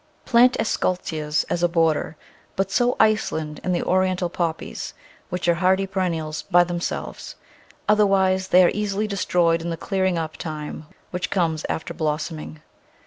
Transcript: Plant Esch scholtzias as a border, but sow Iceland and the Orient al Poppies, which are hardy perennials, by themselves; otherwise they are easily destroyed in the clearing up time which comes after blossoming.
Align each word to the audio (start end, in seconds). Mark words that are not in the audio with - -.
Plant 0.25 0.57
Esch 0.59 0.79
scholtzias 0.79 1.45
as 1.47 1.61
a 1.61 1.67
border, 1.69 2.17
but 2.55 2.71
sow 2.71 2.95
Iceland 2.99 3.59
and 3.63 3.75
the 3.75 3.83
Orient 3.83 4.23
al 4.23 4.31
Poppies, 4.31 4.95
which 5.29 5.47
are 5.47 5.53
hardy 5.53 5.85
perennials, 5.85 6.41
by 6.41 6.63
themselves; 6.63 7.35
otherwise 7.87 8.47
they 8.47 8.63
are 8.63 8.71
easily 8.73 9.05
destroyed 9.05 9.61
in 9.61 9.69
the 9.69 9.77
clearing 9.77 10.17
up 10.17 10.37
time 10.37 10.87
which 11.11 11.29
comes 11.29 11.67
after 11.69 11.93
blossoming. 11.93 12.63